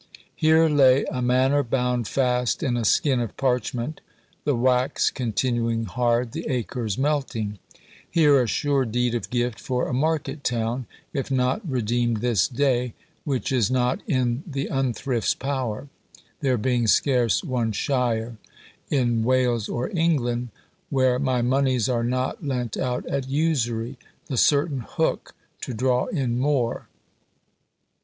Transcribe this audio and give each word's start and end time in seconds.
Here 0.35 0.67
lay 0.67 1.05
A 1.11 1.21
manor 1.21 1.61
bound 1.61 2.07
fast 2.07 2.63
in 2.63 2.75
a 2.75 2.83
skin 2.83 3.19
of 3.19 3.37
parchment, 3.37 4.01
The 4.45 4.55
wax 4.55 5.11
continuing 5.11 5.85
hard, 5.85 6.31
the 6.31 6.47
acres 6.47 6.97
melting; 6.97 7.59
Here 8.09 8.41
a 8.41 8.47
sure 8.47 8.83
deed 8.83 9.13
of 9.13 9.29
gift 9.29 9.59
for 9.59 9.87
a 9.87 9.93
market 9.93 10.43
town, 10.43 10.87
If 11.13 11.29
not 11.29 11.61
redeem'd 11.69 12.17
this 12.17 12.47
day, 12.47 12.95
which 13.25 13.51
is 13.51 13.69
not 13.69 14.01
in 14.07 14.43
The 14.47 14.69
unthrift's 14.71 15.35
power; 15.35 15.87
there 16.39 16.57
being 16.57 16.87
scarce 16.87 17.43
one 17.43 17.71
shire 17.71 18.37
In 18.89 19.23
Wales 19.23 19.69
or 19.69 19.89
England, 19.95 20.49
where 20.89 21.19
my 21.19 21.43
monies 21.43 21.87
are 21.87 22.03
not 22.03 22.43
Lent 22.43 22.75
out 22.75 23.05
at 23.05 23.29
usury, 23.29 23.99
the 24.25 24.37
certain 24.37 24.79
hook 24.79 25.35
To 25.61 25.75
draw 25.75 26.07
in 26.07 26.39
more. 26.39 26.87